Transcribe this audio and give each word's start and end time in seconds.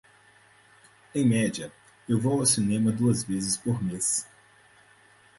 Em 1.13 1.23
média, 1.23 1.71
eu 2.09 2.19
vou 2.19 2.39
ao 2.39 2.45
cinema 2.47 2.91
duas 2.91 3.23
vezes 3.23 3.55
por 3.55 3.83
mês. 3.83 4.27